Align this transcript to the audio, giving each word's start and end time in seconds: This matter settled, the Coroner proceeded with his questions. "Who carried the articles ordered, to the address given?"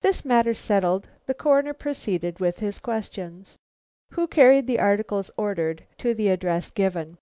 This 0.00 0.24
matter 0.24 0.54
settled, 0.54 1.10
the 1.26 1.34
Coroner 1.34 1.74
proceeded 1.74 2.40
with 2.40 2.60
his 2.60 2.78
questions. 2.78 3.58
"Who 4.12 4.26
carried 4.26 4.66
the 4.66 4.78
articles 4.80 5.30
ordered, 5.36 5.84
to 5.98 6.14
the 6.14 6.28
address 6.28 6.70
given?" 6.70 7.18